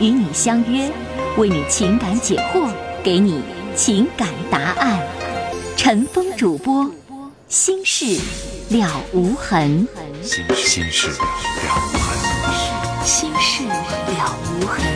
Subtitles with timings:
[0.00, 0.90] 与你相约，
[1.36, 2.68] 为你情感解惑，
[3.02, 3.42] 给你
[3.76, 5.00] 情感答案。
[5.76, 6.90] 陈峰主播，
[7.48, 8.20] 心事
[8.70, 9.86] 了无痕。
[10.22, 11.16] 心心事了
[11.92, 13.04] 无痕。
[13.04, 14.93] 心事了无痕。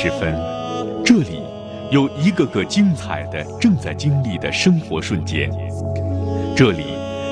[0.00, 0.32] 时分，
[1.04, 1.42] 这里
[1.90, 5.50] 有一个个精彩的正在经历的生活瞬间。
[6.56, 6.84] 这里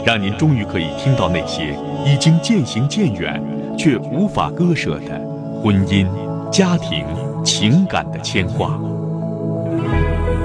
[0.05, 3.41] 让您终于可以听到那些已经渐行渐远
[3.79, 5.17] 却无法割舍的
[5.63, 6.09] 婚姻、
[6.51, 7.07] 家庭、
[7.45, 8.77] 情感的牵挂。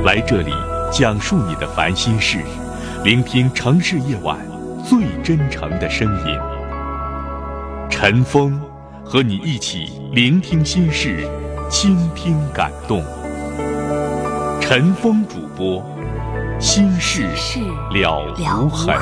[0.06, 0.52] 来这里
[0.92, 2.38] 讲述你的烦心事，
[3.04, 4.38] 聆听城市夜晚
[4.88, 6.38] 最真诚的声音。
[7.90, 8.62] 陈峰
[9.04, 11.28] 和你一起聆听心事。
[11.72, 13.02] 倾听感动，
[14.60, 15.82] 陈峰主播，
[16.60, 17.26] 心事
[17.94, 18.96] 了无痕。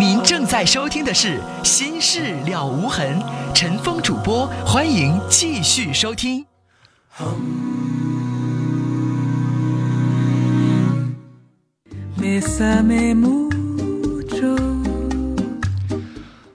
[0.00, 3.20] 您正在收听的是《心事了无痕》，
[3.52, 6.42] 陈峰主播，欢迎继续收听。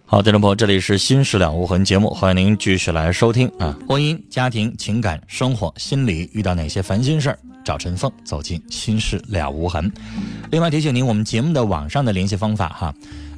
[0.07, 3.77] 好，听众朋友，这里是《心事了无痕》节目，欢迎您继续来收听啊！
[3.87, 7.37] 婚姻、家庭、情感、生活、心理遇到哪些烦心事儿？
[7.63, 9.87] 找陈峰，走进《心事了无痕》。
[10.49, 12.91] 另外提醒您，我们节目的网上的联系方法哈。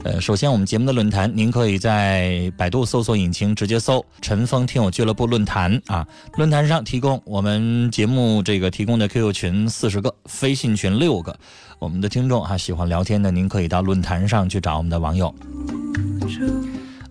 [0.07, 6.07] 呃，首先我们节目的论坛，您可以在百度搜索引擎直接搜“陈峰听友俱乐部论坛”啊。
[6.37, 11.37] 论坛上提供我们节目这个提供的 QQ 群四十个，飞信群六个。
[11.77, 15.35] 我们的听众哈喜欢聊天的，您可以到论坛上去找我们的网友。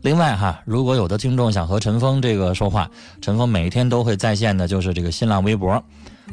[0.06, 2.88] 另外哈，如果有的听众想和陈峰这个说话，
[3.20, 5.82] 陈峰每天都会在线的，就是这个新浪微博。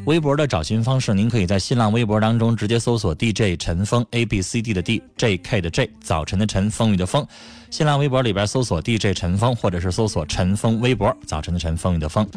[0.06, 7.26] 微博的找寻方式，您可以在新浪微博当中直接搜索 DJ 陈峰 A B C D 的 D J K 的 J 早晨的晨风雨的风。
[7.72, 12.28] 新浪微博里边搜索 DJ 陈峰，或者是搜索陈峰微博早晨的晨风雨的风。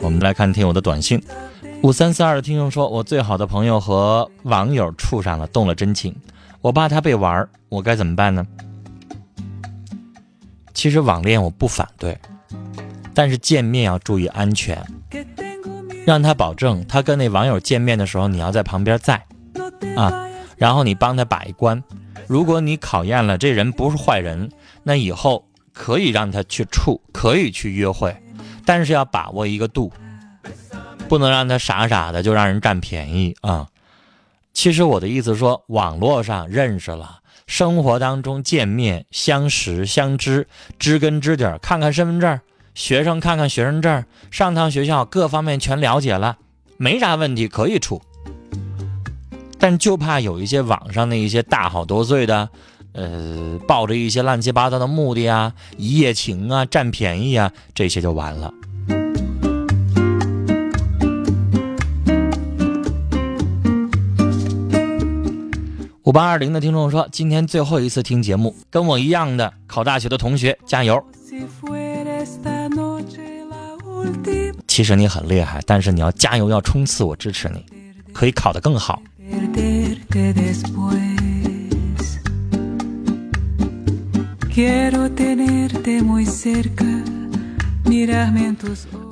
[0.00, 1.20] 我们来看听友的短信，
[1.86, 6.12] 五三四二的听众说：“我最好的朋友和网友处上了，动了真情，
[6.60, 8.44] 我怕他被玩，我该怎么办呢？”
[10.74, 12.18] 其实网恋我不反对，
[13.14, 14.84] 但是见面要注意安全，
[16.04, 19.24] 让他保证他跟那网友见面的时候，你要在旁边在，
[19.94, 21.80] 啊，然后你帮他把一关。
[22.26, 24.50] 如果你考验了这人不是坏人，
[24.82, 28.12] 那以后可以让他去处，可以去约会，
[28.64, 29.92] 但是要把握一个度，
[31.08, 33.68] 不能让他傻傻的就让人占便宜啊。
[34.52, 37.20] 其实我的意思说，网络上认识了。
[37.46, 40.48] 生活当中见面相识相知
[40.80, 42.40] 知根知底看看身份证
[42.74, 46.38] 学生看看学生证上趟学校各方面全了解了，
[46.76, 48.02] 没啥问题可以处。
[49.58, 52.48] 但就怕有一些网上的一些大好多岁的，
[52.92, 58.52] 呃，抱着一些乱七八糟的目的啊，一夜情啊，占便宜啊，这些就完了。
[66.06, 71.04] 五八二零的听众说：“今天最后一次听节目，跟我一样的考大学的同学加油。
[74.68, 77.66] 其实你很厉害，但是你要加油，要冲刺，我支持你，
[78.12, 79.02] 可以考得更好。”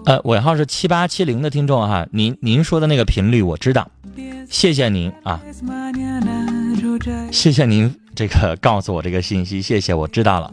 [0.07, 3.91] 呃，尾号是七八七零的听众哈，您您说的那个频率我知道。
[4.49, 5.41] 谢谢您啊，
[7.31, 10.53] 谢谢您这个告诉我这个信息，谢谢，我知道了。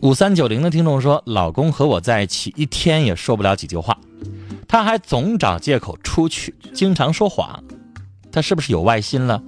[0.00, 3.96] 五三九零的听众说，老公和我在一起一天也说不了几句话，
[4.68, 7.62] 他还总找借口出去，经常说谎，
[8.30, 9.42] 他是不是有外心了？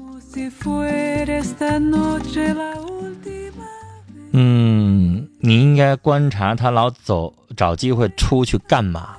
[4.33, 9.17] 嗯，你应该观察他老走找机会出去干嘛，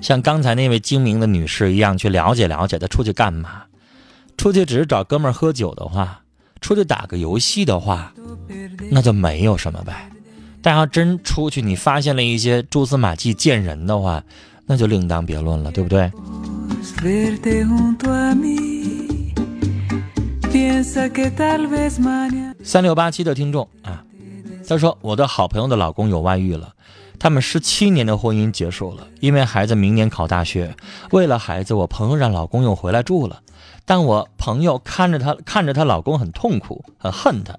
[0.00, 3.62] 像刚才那位精明的女士一样去了解了解他出去干嘛。
[4.40, 6.22] 出去只是找哥们儿喝酒的话，
[6.62, 8.10] 出去打个游戏的话，
[8.90, 10.10] 那就没有什么呗。
[10.62, 14.24] 但要真出去，你发现了一些蛛丝马迹见人的话，
[14.64, 16.10] 那就另当别论了，对不对？
[22.64, 24.02] 三六八七的听众啊。
[24.66, 26.72] 他说：“我的好朋友的老公有外遇了，
[27.20, 30.74] 他们十七年的婚姻结束了，因为孩子明年考大学。
[31.10, 33.42] 为了孩子，我朋友让老公又回来住了。
[33.84, 37.52] 但我朋友看着她，看着她老公很痛苦，很恨她，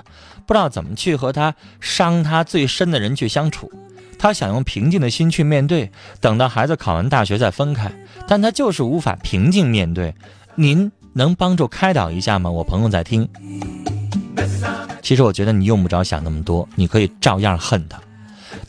[0.48, 3.72] 不知道怎么去和他伤他最深的人去相处。
[4.18, 7.92] 他想用平静的心去面对，等到孩子考完大学再分开，
[8.28, 10.16] 但他就是无法平静面对。
[10.56, 12.50] 您能帮助开导一下吗？
[12.50, 13.30] 我朋友在听。”
[15.04, 18.00] 其实我觉得你用不着想那么多，你可以照样恨他，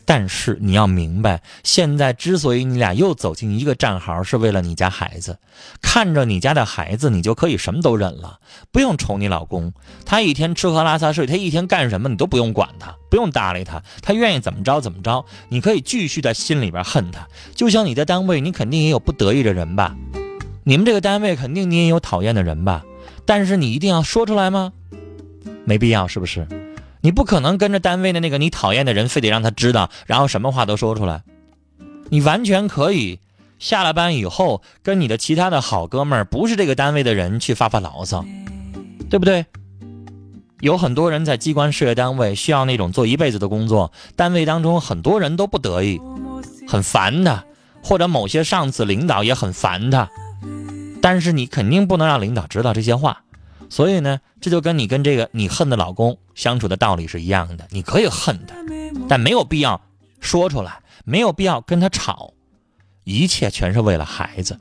[0.05, 5.39] 但是你要明白，现在之所以你俩又走进一个战壕，是为了你家孩子。
[5.81, 8.39] 看着你家的孩子，你就可以什么都忍了，
[8.71, 9.73] 不用宠你老公。
[10.05, 15.25] 他一天吃喝拉撒睡，他一天干什么你都不用管他，不用搭理他，他愿意怎么着怎么着。
[15.49, 19.95] 你可以继续在心里边恨他，就像你在单位，你肯定也有不得意的人吧？
[20.63, 22.83] 你们这个单位肯定你也有讨厌的人吧？
[23.25, 24.71] 但是你一定要说出来吗？
[25.65, 26.47] 没必要，是不是？
[27.03, 31.21] 你不可能跟着单位的那个你讨厌的人，非得让他知道，然后什么话都说出来。
[32.07, 33.19] 你完全可以
[33.59, 38.23] 下了班以后，跟你的其他的好哥们儿，不是这个单位的人去发发牢骚，
[39.09, 39.45] 对不对？
[40.61, 45.99] 有很多人在机关事业单位需要那种做一辈子的工作，单位当中很多人都不得意，
[46.65, 47.43] 很烦他，
[47.83, 50.09] 或者某些上司领导也很烦他，
[51.01, 53.23] 但是你肯定不能让领导知道这些话。
[53.73, 57.67] 所以呢，这就跟你跟这个你恨的老公相处的道理是一样的。
[57.71, 58.53] 你可以恨他，
[59.09, 59.81] 但没有必要
[60.19, 62.33] 说出来，没有必要跟他吵，
[63.03, 64.59] 一切全是为了孩子。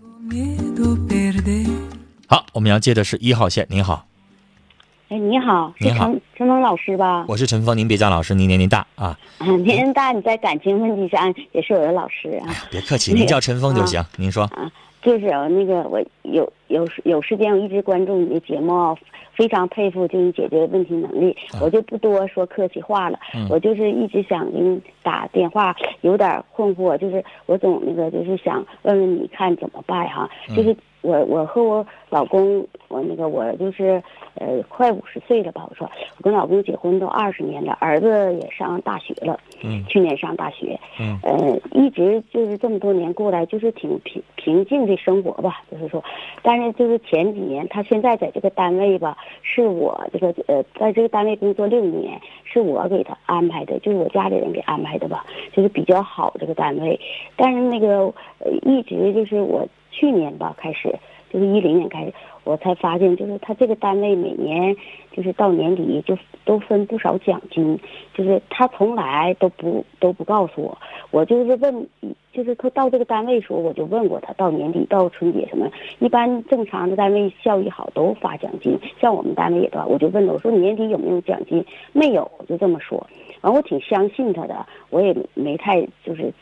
[2.26, 3.67] 好，我们要接的是一号线。
[3.69, 4.06] 你好，
[5.11, 7.26] 哎，你好，你好，陈峰老师吧？
[7.29, 9.19] 我是陈峰，您别叫老师，您年龄大啊。
[9.62, 12.49] 年龄大，你在感情问题上也是我的老师啊。
[12.70, 14.03] 别客气，您叫陈峰就行。
[14.17, 14.50] 您说。
[15.02, 18.96] 就是啊那个，我有有有时间，我一直关注你的节目，
[19.34, 21.37] 非常佩服就你解决问题能力。
[21.60, 23.19] 我就不多说客气话了，
[23.50, 30.31] 我就是一直想给你打电话，有点困惑，就是我总那个就是想问问你看怎么办哈？
[30.56, 34.02] 就是我我和我老公，我那个我就是。
[34.34, 35.66] 呃，快五十岁了吧？
[35.69, 46.02] 我说，我跟老公结婚都二十年了，儿子也上大学了，嗯，去年上大学，嗯，呃，一直就是这么多年过来，就是挺平平静的生活吧，就是说，
[46.40, 56.99] 但是就是前几年，他现在在这个单位吧，是我这个呃，在这个单位工作六年，是我给他安排的，就是我家里人给安排的吧，就是比较好这个单位，
[57.37, 60.92] 但是那个呃，一直就是我去年吧开始，
[61.30, 62.12] 就是一零年开始。
[62.44, 64.75] 我才发现，就是他这个单位每年
[65.12, 67.78] 就是到年底就都分不少奖金，
[68.12, 70.76] 就是他从来都不都不告诉我。
[71.12, 71.87] 我就是问，
[72.32, 75.70] 就是他到这个单位时候，我就问过他，到年底到春节什么，
[76.00, 81.64] 一般正常的单位效益好都发奖金，像我们单位也都，我就问他，我说年底有没有奖金？
[81.92, 83.06] 没有，我就这么说。
[83.42, 86.32] 完，我挺相信他的，我也没太就是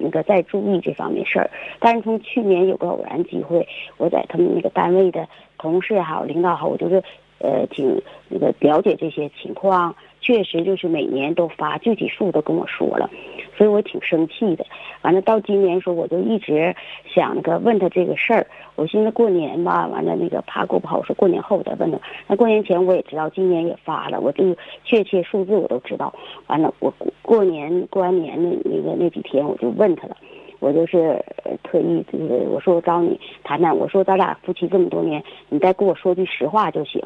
[0.00, 1.50] 那个再注意这方面事儿。
[1.78, 7.02] 但是从去年有个偶然机会，我在他们那个单位的同事也好，领导好，我就是
[7.38, 9.94] 呃挺那个了解这些情况。
[10.22, 13.08] 确实就是每年都发具体数都跟我说了，
[13.60, 14.64] 所以我挺生气的。
[15.02, 16.74] 完了到今年说我就一直
[17.14, 18.46] 想那个问他这个事儿。
[18.74, 21.98] 我寻思过年吧，完了那个怕过不好，我说过年后我再问他。
[22.26, 26.14] 那过年前我也知道今年也发了，我这个确切数字我都知道。
[26.46, 26.90] 完了我
[27.20, 30.16] 过年过完年那那个那几天我就问他了。
[30.60, 31.18] 我就是
[31.64, 37.02] 特意就是我说我找你谈谈，我说咱俩夫妻这么多年，你再跟我说句实话就行。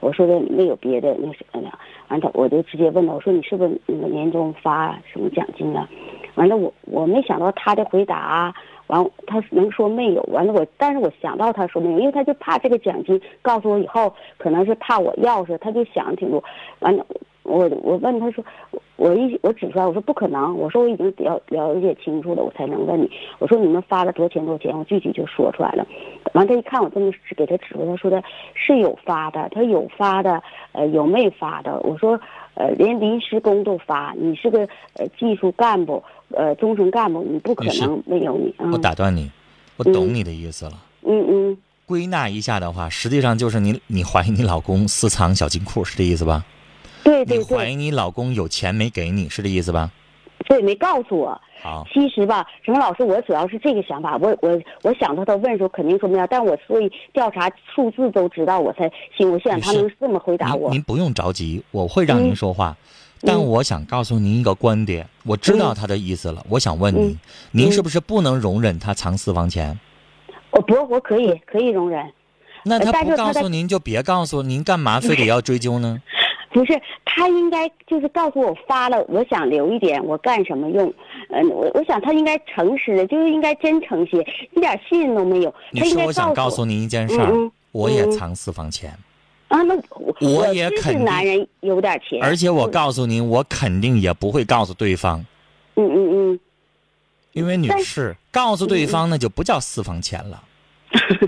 [0.00, 1.68] 我说的没有别的那什么的。
[2.08, 5.88] 完了他我就直接问他，我说你是不是那个年终发什么奖金啊？
[6.36, 8.54] 完了我我没想到他的回答，
[8.86, 10.22] 完他能说没有。
[10.24, 16.42] 完了我但是我想到他说没有，因为他就怕这个奖金告诉我以后，可能是怕我要是，他就想挺多。
[16.80, 17.04] 完了
[17.42, 18.44] 我我问他说，
[18.96, 23.10] 我一我指出来，我说不可能，我说我已经了了解清楚了，我才能问你。
[23.38, 25.86] 我说你们发了多少钱多少钱，我具体就说出来了。
[26.34, 28.22] 完他一看我这么给他指出，他说的
[28.54, 30.42] 是有发的，他有发的，
[30.72, 31.80] 呃有没发的？
[31.80, 32.20] 我说
[32.54, 38.54] 呃连临时工都发，你是个呃技术干部，呃中层干部，你不可能没有你。
[38.70, 39.30] 我打断你，
[39.76, 40.72] 我懂你的意思了。
[41.02, 41.58] 嗯嗯。
[41.86, 46.44] 归纳一下的话，实际上就是你你怀疑你老公私藏小金库，是这意思吧？
[47.02, 47.38] 对对对。
[47.38, 49.90] 你怀疑你老公有钱没给你，是这意思吧？
[50.46, 51.40] 对，没告诉我。
[51.62, 51.86] 好。
[51.92, 54.16] 其实吧，什么老师，我主要是这个想法。
[54.16, 59.30] 我我我想到他问的时候，肯定说没有，但我所以调查数字都知道，我才信。
[59.30, 60.70] 我想他能这么回答我。
[60.70, 62.76] 您不用着急，我会让您说话。
[63.22, 66.42] 但我想告诉您一个观点，我知道他的意思了。
[66.48, 67.18] 我想问您，
[67.50, 69.78] 您是不是不能容忍他藏私房钱？
[70.52, 72.10] 我不，我可以，可以容忍。
[72.64, 76.00] 那他不告诉您就别告诉您，干嘛非得要追究呢？
[76.52, 80.92] 不是，他应该就是告诉我发了，我想留一点，我干什么用？
[81.30, 84.18] 嗯，我我想他应该诚实的，就是应该真诚些，
[84.52, 85.54] 一点信任都没有。
[85.70, 87.32] 你说我想告诉您一件事儿，
[87.72, 88.92] 我也藏私房钱。
[89.48, 89.74] 啊，那
[90.20, 92.22] 我也肯定男人有点钱。
[92.22, 95.24] 而且我告诉您，我肯定也不会告诉对方。
[95.76, 96.40] 嗯嗯嗯。
[97.32, 100.42] 因为女士告诉对方，那就不叫私房钱了，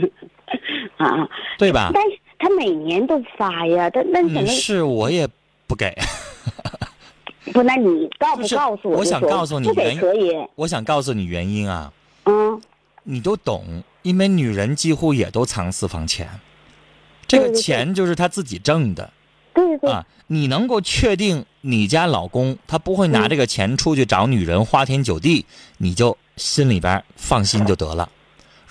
[0.99, 1.91] 啊，对吧？
[1.95, 5.29] 但是他每年都发呀，他那女士我也
[5.69, 5.97] 不给。
[7.53, 8.99] 不，那你告不告诉我？
[8.99, 10.01] 我想告诉你原因。
[10.01, 10.33] 可以。
[10.57, 11.93] 我想告诉你原因啊。
[12.25, 12.61] 嗯。
[13.05, 16.29] 你都懂，因为女人几乎也都藏私房钱，
[17.29, 19.13] 这个钱就是她自己挣的。
[19.55, 19.89] 对对。
[19.89, 21.47] 啊，你能够确定？
[21.61, 25.47] 你家老公他不会拿这个钱出去找女人花天酒地，
[25.79, 28.11] 你就心里边放心就得了。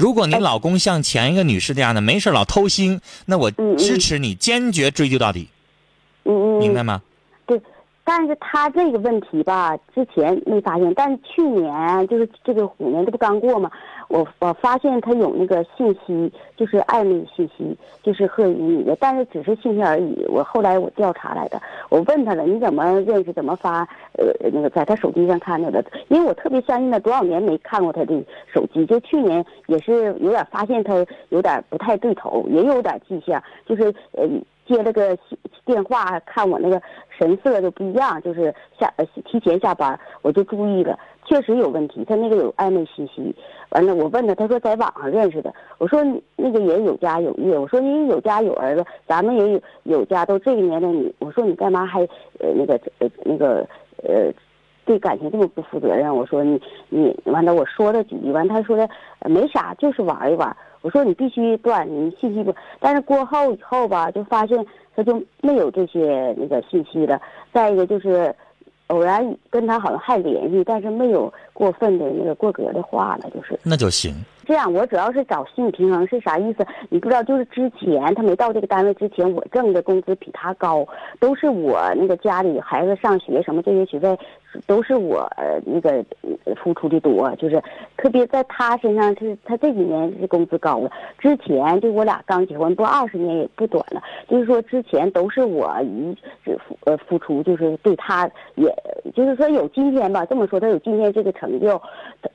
[0.02, 5.48] 如果你老公像前一个女士这样的没事老偷腥，那我支持你坚决追究到底。
[6.26, 7.04] 嗯嗯，明白吗？
[7.46, 7.62] 对，
[8.04, 13.70] 但是他这个问题吧，之前没发现，但是去年就是这个虎年这不刚过吗？
[14.12, 20.26] 我我发现他有那个信息，就是暧昧信息，就是和你的，但是只是信息而已。
[20.28, 23.32] 我后来我调查来的，我问他了，你怎么认识？
[23.32, 23.88] 怎么发？
[24.18, 28.22] 呃，那个在他手机上看到的，因为我特别相信他，多少年没看过他的
[28.54, 30.94] 手机，就去年也是有点发现他
[31.30, 34.28] 有点不太对头，也有点迹象，就是呃
[34.68, 35.18] 接了个
[35.64, 36.82] 电话，看我那个
[37.18, 41.00] 神色就不一样，就是下呃提前下班，我就注意了。
[41.32, 43.34] 确实有问题，他那个有暧昧信息，
[43.70, 45.54] 完了我问他，他说在网上认识的。
[45.78, 46.04] 我说
[46.36, 52.02] 那个也有家有业，我说你有家有儿子，咱们也有有家，都这个年龄，你我说你干嘛还
[52.40, 53.66] 呃那个呃那个
[54.04, 54.30] 呃
[54.84, 56.14] 对感情这么不负责任？
[56.14, 58.90] 我说你你完了，我说了几句，完他说的
[59.22, 60.54] 没啥，就是玩一玩。
[60.82, 62.54] 我说你必须断，你信息不？
[62.82, 67.22] 但是过后以后吧，就发现他就没有这些那个信息了。
[67.54, 68.36] 再一个就是。
[68.92, 74.14] 偶然跟他好像还联系，但是没有过分的那个过格的话了，就是那就行。
[74.52, 76.68] 这样，我主要是找心理平衡是啥意思？
[76.90, 80.86] 你不知道，就是之前他没到这个单位之前，我挣的工资比他高，
[81.22, 84.20] 都是我那个家里孩子上学什么这些学费，
[84.68, 85.26] 都是我
[85.66, 86.04] 那个
[86.62, 87.34] 付出的多。
[87.38, 87.64] 就是
[87.96, 90.92] 特别在他身上，是他这几年是工资高了。
[91.18, 98.70] 之前就我俩刚结婚不二十年也不短了，就是说之前都是我一付呃付出，就是对他，也
[99.16, 100.26] 就是说有今天吧。
[100.26, 101.82] 这么说，他有今天这个成就，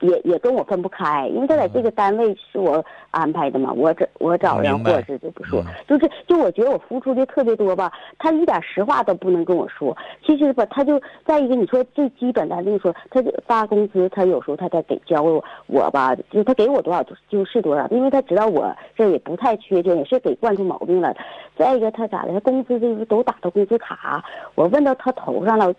[0.01, 1.93] 也也跟我分不开，因为他在这个。
[1.97, 3.73] 单位是我安排的嘛？
[3.73, 9.97] 我找我找人，或者就不说，就是就我觉得我付出的特别多吧，他一点实话都不能跟我说。
[10.25, 15.23] 其实吧，他就再一个，你说最基本的，那说他发工资，他有时候他在给交
[15.67, 21.15] 我吧，就他给我多少就是多少，因为他知道我这也不太缺钱，也是给惯出毛病了。
[21.57, 22.33] 再一个，他咋的？
[22.33, 24.23] 他工资就是都打到工资卡，
[24.55, 25.73] 我问到他头上了。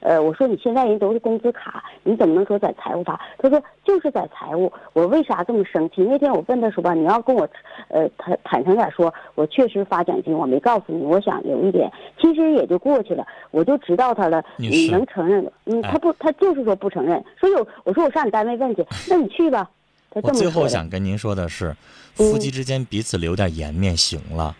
[0.00, 3.20] 呃，我说你现在人都是工资卡，你怎么能说在财务发？
[3.38, 4.72] 他说就是在财务。
[4.92, 6.02] 我为啥这么生气？
[6.02, 7.48] 那天我问他说吧，你要跟我，
[7.88, 11.90] 呃，坦坦诚点说，我确实发奖金，我没告诉你，我想留一点，
[12.20, 14.42] 其实也就过去了，我就知道他了。
[14.56, 15.46] 你能承认？
[15.66, 17.22] 嗯，他不，他就是说不承认。
[17.38, 17.52] 所以，
[17.84, 19.68] 我说我上你单位问去，那你去吧。
[20.12, 21.76] 我最后想跟您说的是，
[22.14, 24.56] 夫妻之间彼此留点颜面行了。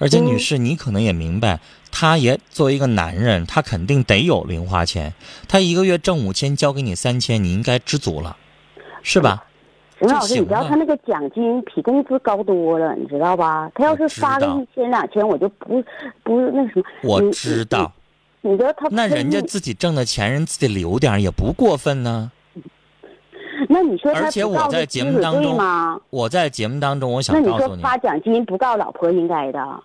[0.00, 1.60] 而且，女士，你可能也明白，
[1.92, 5.12] 他也作为一个男人，他肯定得有零花钱。
[5.46, 8.36] 他一个月挣五千，交给你三千，你应该知足了，
[9.02, 9.44] 是吧？
[9.98, 13.70] 陈老师，你知道他那个奖金比工资高多了，你知道吧？
[13.74, 15.84] 他要是发个一千两千，我就不
[16.22, 16.82] 不那什么。
[17.02, 17.92] 我知道。
[18.40, 22.32] 你知道他那人家自己挣的钱，人自己留点也不过分呢。
[23.68, 25.60] 那你说他而且我在节目当中，
[26.08, 29.82] 我在节目当中，我想告诉你，那你说发奖金不告老婆应该的。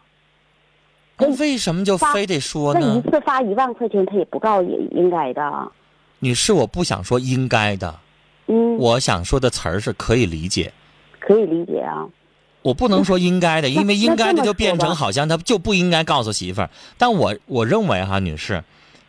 [1.17, 3.01] 他为什么就非得说那一？
[3.09, 5.71] 次发一万块钱，他也不告也应该的。
[6.19, 7.99] 女士，我不想说应该的，
[8.47, 10.73] 嗯，我想说的词儿是可以理解。
[11.19, 12.05] 可以理解啊。
[12.61, 16.69] 我不能说应该的，因为应该的就变成好像他就不应该告诉媳妇儿。
[16.97, 18.63] 但我我认为哈，女士，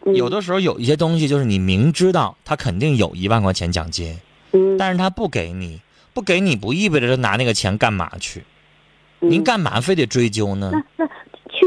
[0.05, 4.19] 嗯、有的时候有一些东西就是你明知道他肯定有一万块钱奖金，
[4.53, 5.81] 嗯，但是他不给你，
[6.13, 8.41] 不给你不意味着他拿那个钱干嘛去？
[8.41, 10.71] 嗯您干嘛非得追究呢？
[10.71, 11.13] 那那去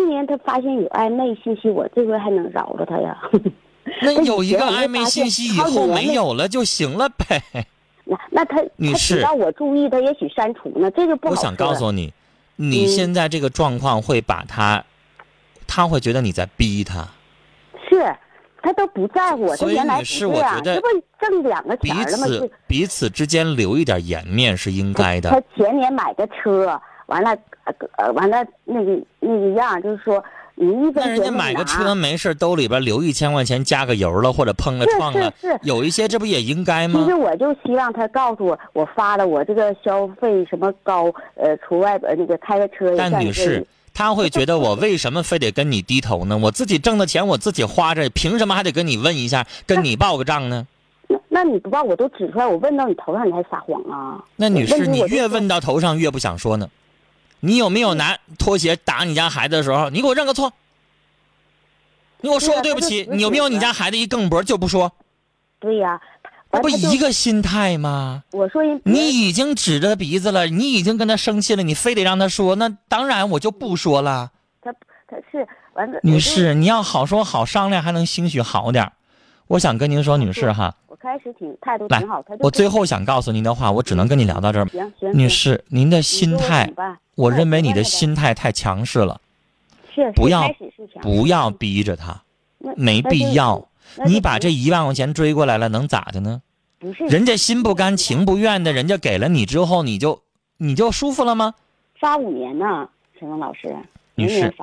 [0.09, 3.17] 年他发现有暧昧信息，我这回还能饶了他呀？
[4.01, 7.41] 那有一个暧昧信息以后没没有了就行了呗。
[8.03, 12.11] 那那他他只要我注意，他也许删除呢，这就不好我想告诉你，
[12.55, 14.83] 你嗯现在这个状况会把他，
[15.67, 17.07] 他会觉得你在逼他。
[17.87, 18.15] 是，
[18.61, 20.87] 他都不在乎所以原来不女士我，觉得这不
[21.19, 22.25] 挣两个彼钱了吗？
[22.27, 25.41] 此彼此之间留一点颜面是应该的他。
[25.55, 27.31] 前年买的车，完了
[27.65, 30.23] 呃呃完了那个那个样，就是说
[30.55, 37.15] 你一分那人家买个车没事，兜里边留一千块钱加个油了，或者碰个是撞了是是，有一些这不也应该吗其实？
[37.15, 46.37] 我就希望他告诉我，我发了我这个消费什么高，呃，除外边那个开个车也但女士，他会觉得我为什么非得跟你低头呢？
[46.37, 50.67] 我自己挣的钱我自己花着，凭什么还得跟你问一下，跟你报个账呢？
[51.07, 54.21] 那那你不报我都指出来，我问到你头上，你还撒谎啊？
[54.35, 56.69] 那女士，你越问到头上越不想说呢。
[57.41, 60.51] 你有没有拿拖鞋打你家孩子的时候，你给我认个错？
[62.21, 64.91] 你给我说对啊对不起，你有没有你家孩子一更脖就不说？
[65.59, 65.99] 对呀、
[66.51, 68.23] 那不一个心态吗？
[68.31, 74.31] 我说人你已经指着鼻子了，你已经跟他生气了，你非得让他说，那当然我就不说了。
[74.61, 74.73] 他
[75.07, 78.91] 他是完了，女士，你要好说好商量，还能兴许好点儿
[79.47, 84.65] 我想跟您说，女士哈，我开始挺态度来挺好，他就我最后想告诉您的话，我只能跟你聊到这儿。
[84.67, 86.71] 行行，女士，您的心态
[87.19, 89.19] 我认为你的心态太强势了，
[90.15, 90.49] 不要
[91.01, 92.23] 不要逼着他，
[92.77, 93.67] 没必要。
[94.05, 96.41] 你把这一万块钱追过来了，能咋的呢？
[96.79, 100.21] 不是人家心不甘情不愿的，人家给了你之后，你就
[100.57, 101.55] 你就舒服了吗？
[101.99, 102.87] 发五年呢，
[103.19, 103.75] 陈峰老师，
[104.15, 104.53] 女士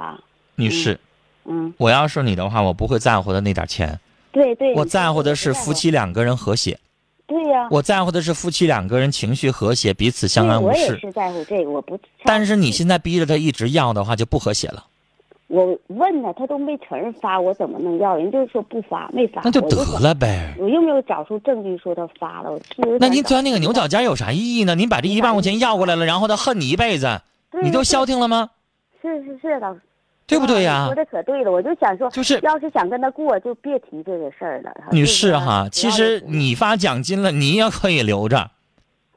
[0.54, 0.98] 女士，
[1.44, 4.00] 嗯，我要是你的话，我不会在乎的那点钱，
[4.32, 6.78] 对对，我在乎的是夫妻两个人和谐，
[7.26, 10.86] 对呀、我在乎的是夫妻两个人情绪和谐，彼此相安无事。
[10.86, 11.98] 我也是在乎这个，我不。
[12.24, 14.84] 但是你现在逼着他一直要的话，就不和谐了。
[15.48, 18.16] 我问他，他都没承认发，我怎么能要？
[18.16, 20.54] 人就是说不发，没发，那就得了呗。
[20.58, 22.60] 我又没有找出证据说他发了，我
[22.98, 24.74] 那您钻那个牛角尖有啥意义呢？
[24.74, 27.20] 您把这一万块钱要过来了，然后他恨你一辈子，
[27.62, 28.50] 你就消停了吗？
[29.02, 29.80] 是是是，老师，
[30.26, 34.72] 对不对呀说的可对了，我就想说，就是要是想跟他过，就别提这个事儿了。
[34.90, 38.50] 女士哈，其实你发奖金了，你也可以留着，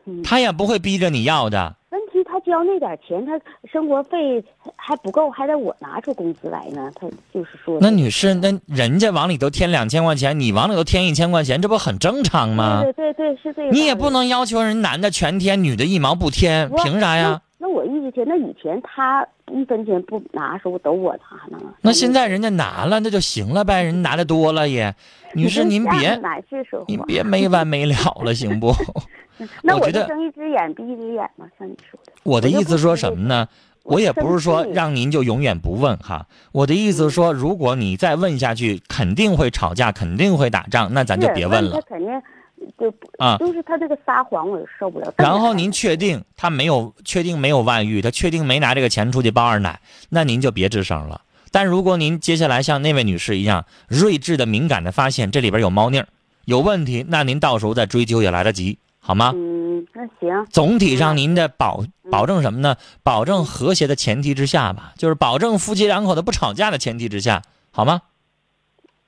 [0.06, 1.76] 嗯他也不会逼着你要的。
[1.90, 4.44] 问题他交那点钱，他生活费
[4.76, 6.92] 还不够，还得我拿出工资来呢。
[6.94, 12.84] 他就是说，那女士，那人家往里头添两千块钱，你往里头添一千块钱，这不很正常吗？
[12.84, 13.72] 对对对，是这个。
[13.72, 17.42] 你也不能要求人男的全添，女的一毛不添，凭啥呀？
[17.60, 17.70] 那？
[17.70, 21.64] 那我意思是，那以前他一分钱不拿的时候都我拿呢。
[21.82, 24.96] 那现在人家拿了，那就行了呗，人拿的多了也。
[25.36, 26.86] 女士，您别哪去说话？
[26.88, 28.74] 您别没完没了了，行不？
[29.62, 32.14] 那我觉得就睁一只眼闭一只眼嘛，像你说的。
[32.24, 33.48] 我的意思说什么呢？
[33.84, 42.10] 我我也不是说让您就永远不问哈，我的意思是说，如果你再问下去，肯定会吵架，肯定会打仗，那咱就别问了他肯定
[42.78, 43.38] 就不啊。
[43.38, 45.14] 就是他这个撒谎，我也受不了。
[45.18, 49.80] 然后您确定他没有确定没有外遇，他确定没拿这个钱出去包二奶，
[50.10, 51.22] 那您就别吱声了。
[51.52, 56.08] 但如果您接下来像那位女士一样睿智的、敏感的发现这里边有猫腻儿、
[56.46, 59.32] 有问题，那您到时候再追究也来得及，好吗？
[59.36, 62.76] 嗯，那行，总体上，您的保保证什么呢？
[63.02, 68.02] 保证和谐的前提之下吧，就是保证夫妻两口子不吵架的前提之下，好吗？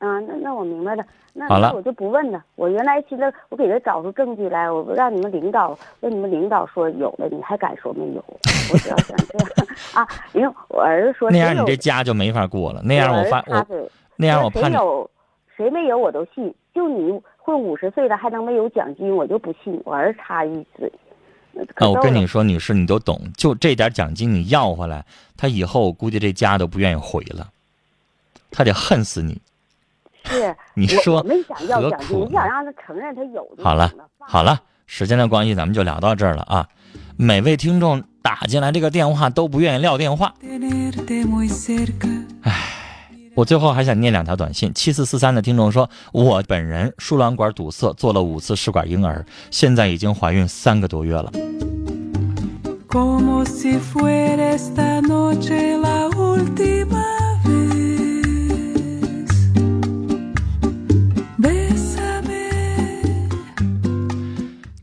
[0.02, 1.06] 啊，那那我明白了。
[1.32, 2.44] 那好了那我就不问了。
[2.56, 8.26] 我原来寻思，我给他找出证据来，我让你们领导问你们领导说有了，你还敢说没有？
[8.74, 9.48] 我主要想这样
[9.94, 12.82] 啊，因为我儿子说那样你这家就没法过了。
[12.84, 13.66] 那样我发我
[14.16, 15.10] 那样我怕谁有
[15.56, 19.80] 谁没有我都信，就你混五十岁的还能没有奖金，我就不信。
[19.86, 20.92] 我儿子插一嘴。
[21.52, 25.06] 那啊，我跟你说，女士，你都懂，就这点奖金你要回来，
[25.38, 27.48] 他以后估计这家都不愿意回了，
[28.50, 29.40] 他得恨死你。
[30.26, 36.68] 是， 你说我没想要奖金，苦呢我想让他承认他有就好了，好了，时间的关系，咱们就聊到这儿了啊。
[37.18, 40.34] 每位听众打进来这个电话都不愿意撂电话
[41.48, 42.26] cerca.
[43.34, 44.74] 我最后还想念两条短信。
[44.74, 51.32] 七四四三的听众说，我本人输卵管堵塞，做了五次试管婴儿，现在已经怀孕三个多月了。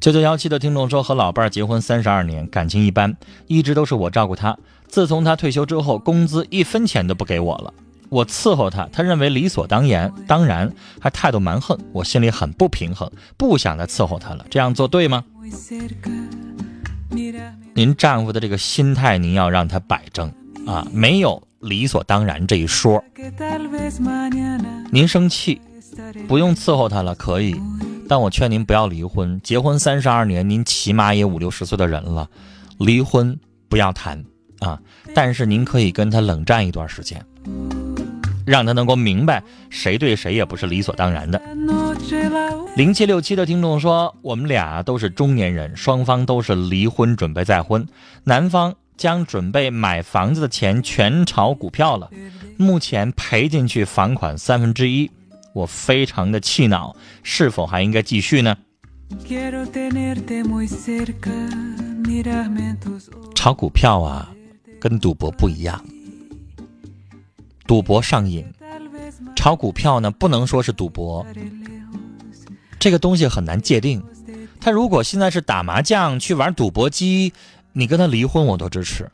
[0.00, 3.16] 九九幺七的听众说，和老伴儿结婚三十二年，感情一般，
[3.48, 4.56] 一直都是我照顾他。
[4.86, 7.74] 自从他退休之后，工资一分钱都不给我了，
[8.08, 14.46] 我伺候他，他认为理所当然，当然还态度蛮横，我心里很不平衡，不想再伺候他了。
[14.48, 15.24] 这样做对吗？
[17.74, 20.32] 您丈夫的这个心态，您要让他摆正
[20.64, 23.02] 啊，没有理所当然这一说。
[24.92, 25.60] 您生气，
[26.28, 27.60] 不用伺候他了，可以。
[28.08, 32.28] 但我劝您不要离婚，结婚三十二年，您起码也五六十岁的人了，
[32.78, 34.24] 离婚不要谈
[34.60, 34.80] 啊！
[35.14, 37.22] 但是您可以跟他冷战一段时间，
[38.46, 41.40] 让他能够明白谁对谁也不是理所当然的。
[42.76, 47.86] 零七六七的听众说，我们俩都是中年人，双方都是离婚准备再婚，
[48.24, 52.08] 男方将准备买房子的钱全炒股票了，
[52.56, 55.10] 目前赔进去房款三分之一。
[55.58, 56.94] 我非常的气恼，
[57.24, 58.56] 是否还应该继续呢？
[63.34, 64.32] 炒股票啊，
[64.78, 65.84] 跟赌博不一样。
[67.66, 68.46] 赌博上瘾，
[69.34, 71.26] 炒股票呢不能说是赌博，
[72.78, 74.00] 这个东西很难界定。
[74.60, 77.32] 他如果现在是打麻将去玩赌博机，
[77.72, 79.10] 你跟他离婚我都支持。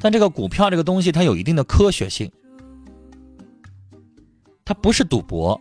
[0.00, 2.30] 但这个股票这个东西，它有一定的科学性。
[4.64, 5.60] 它不是赌博，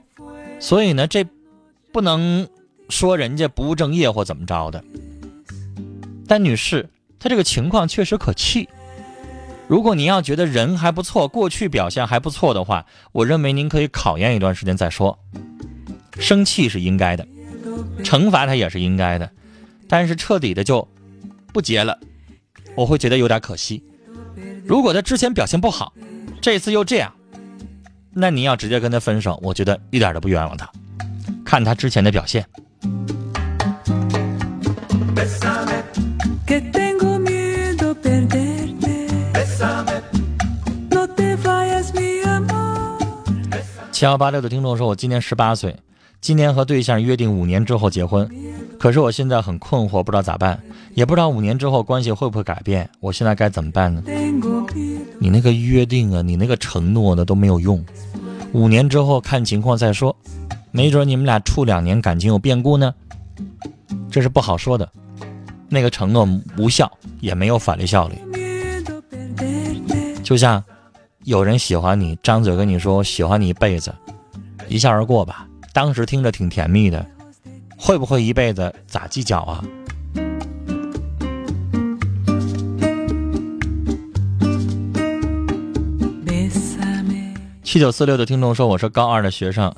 [0.61, 1.25] 所以呢，这
[1.91, 2.47] 不能
[2.87, 4.81] 说人家不务正业或怎么着的。
[6.27, 6.87] 但女士，
[7.19, 8.69] 她这个情况确实可气。
[9.67, 15.17] 如果您要觉得人还不错，过去表现还不错的话，我认为您可以考验一段时间再说。
[16.19, 17.25] 生气是应该的，
[18.03, 19.31] 惩罚他也是应该的，
[19.87, 20.87] 但是彻底的就
[21.51, 21.97] 不结了，
[22.75, 23.83] 我会觉得有点可惜。
[24.65, 25.93] 如果他之前表现不好，
[26.39, 27.13] 这次又这样。
[28.13, 30.69] 那你要直接跟他分手，我觉得一点都不冤枉他。
[31.45, 32.45] 看他之前的表现。
[43.91, 45.75] 七幺八六的听众说：“我今年十八岁，
[46.19, 48.27] 今年和对象约定五年之后结婚，
[48.81, 50.59] 可是我现在很困惑，不知道咋办，
[50.95, 54.01] 也不知道五年之后关系会不会改变，我现在该怎么办呢？”
[55.21, 57.85] 你那个约定啊，你那个承诺的都没有用。
[58.53, 60.17] 五年之后看情况再说，
[60.71, 62.91] 没准你们俩处两年感情有变故呢，
[64.09, 64.91] 这是不好说的。
[65.69, 68.15] 那个承诺无效，也没有法律效力。
[70.23, 70.63] 就像
[71.25, 73.93] 有人喜欢你，张嘴跟你说喜欢你一辈子，
[74.67, 75.47] 一笑而过吧。
[75.71, 77.05] 当时听着挺甜蜜的，
[77.83, 79.63] 会不会一辈子咋计较啊？
[87.63, 89.73] 七九四六的听众说：“我是高二的学生，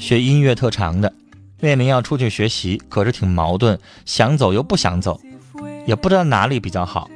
[0.00, 1.14] 学音乐特长的，
[1.60, 5.20] 面临要出去学习，可是挺矛盾，想走又不想走，
[5.86, 7.08] 也不知道哪里比较好。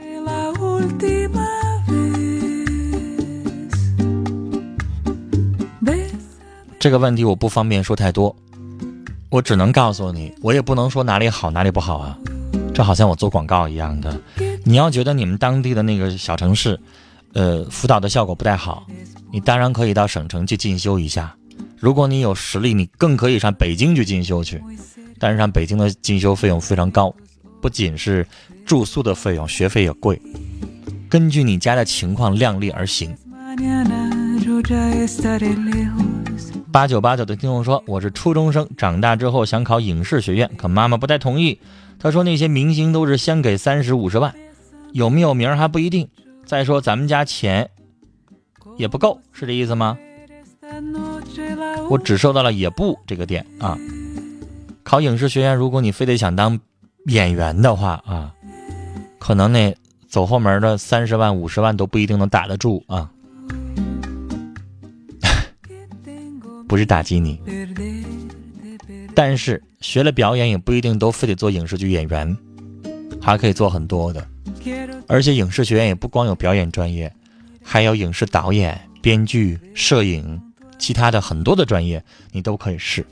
[6.79, 8.37] 这个问题我不方便说太多，
[9.31, 12.19] 我只能告诉你，我也不能说哪里好哪里不好啊。
[12.75, 14.19] 这好像我做广告一样的，
[14.65, 16.79] 你要觉得你们当地的那个小城市，
[17.35, 18.87] 呃，辅导的效果不太好。”
[19.31, 21.35] 你当然可以到省城去进修一下，
[21.79, 24.63] 如果你有实力，你更可以上北京去进修去。
[25.19, 27.15] 但是上北京的进修费用非常高，
[27.61, 28.27] 不仅是
[28.65, 30.19] 住宿的费用，学费也贵。
[31.11, 33.15] 根据你家的情况量力而行。
[36.79, 41.59] 八九八九的听众说：“我是初中生，长大之后想考影视学院，可妈妈不太同意。
[41.99, 44.33] 她说那些明星都是先给三十五十万，
[44.93, 46.09] 有没有名还不一定。
[46.47, 47.69] 再说咱们家钱。”
[48.79, 49.99] 也不够，是这意思吗？
[51.91, 53.77] 我只收到了也不这个点啊。
[54.85, 56.61] 考影视学院，如果你非得想当
[57.07, 58.33] 演员的话啊，
[59.19, 59.77] 可能那
[60.09, 63.11] 走后门的三十万、五十万都不一定能打得住啊。
[66.69, 67.41] 不是打击你，
[69.15, 72.37] 但是学了表演也不一定都非得做影视剧演员，
[73.21, 74.25] 还可以做很多的。
[75.09, 77.13] 而且影视学院也不光有表演专业。
[77.71, 80.41] 还有影视导演、编剧、摄影，
[80.79, 82.03] 其他的很多的专业，
[82.33, 83.05] 你都可以试。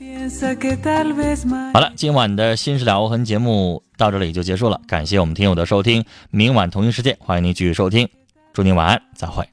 [1.73, 6.03] 好了，今晚的新事了无痕节目到这里就结束了，感谢我们听友的收听。
[6.31, 8.09] 明晚同一时间，欢迎您继续收听，
[8.51, 9.47] 祝您晚安，再会。